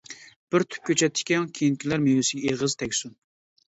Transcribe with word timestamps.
بىر 0.55 0.65
تۈپ 0.71 0.87
كۆچەت 0.89 1.15
تىكىڭ، 1.21 1.47
كېيىنكىلەر 1.59 2.05
مېۋىسىگە 2.09 2.47
ئېغىز 2.53 2.83
تەگسۇن! 2.85 3.19